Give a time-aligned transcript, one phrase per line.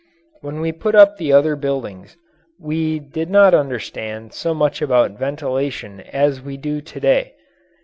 [0.41, 2.17] When we put up the older buildings,
[2.59, 7.35] we did not understand so much about ventilation as we do to day.